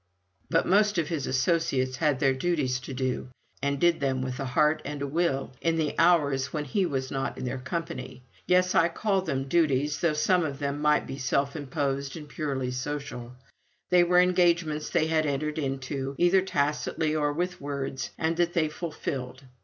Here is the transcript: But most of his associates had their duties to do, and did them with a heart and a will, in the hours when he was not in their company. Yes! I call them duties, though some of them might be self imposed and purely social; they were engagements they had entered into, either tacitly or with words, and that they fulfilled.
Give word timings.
But 0.49 0.65
most 0.65 0.97
of 0.97 1.09
his 1.09 1.27
associates 1.27 1.97
had 1.97 2.19
their 2.19 2.33
duties 2.33 2.79
to 2.79 2.91
do, 2.91 3.27
and 3.61 3.79
did 3.79 3.99
them 3.99 4.23
with 4.23 4.39
a 4.39 4.45
heart 4.45 4.81
and 4.83 4.99
a 4.99 5.05
will, 5.07 5.51
in 5.61 5.77
the 5.77 5.93
hours 5.99 6.51
when 6.51 6.65
he 6.65 6.87
was 6.87 7.11
not 7.11 7.37
in 7.37 7.45
their 7.45 7.59
company. 7.59 8.23
Yes! 8.47 8.73
I 8.73 8.89
call 8.89 9.21
them 9.21 9.47
duties, 9.47 9.99
though 10.01 10.13
some 10.13 10.43
of 10.43 10.57
them 10.57 10.81
might 10.81 11.05
be 11.05 11.19
self 11.19 11.55
imposed 11.55 12.17
and 12.17 12.27
purely 12.27 12.71
social; 12.71 13.33
they 13.91 14.03
were 14.03 14.19
engagements 14.19 14.89
they 14.89 15.05
had 15.05 15.27
entered 15.27 15.59
into, 15.59 16.15
either 16.17 16.41
tacitly 16.41 17.15
or 17.15 17.31
with 17.31 17.61
words, 17.61 18.09
and 18.17 18.37
that 18.37 18.53
they 18.53 18.69
fulfilled. 18.69 19.43